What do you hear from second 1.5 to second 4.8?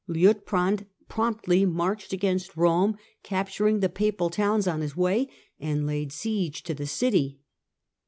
narched against Eome, capturing the Papal towns on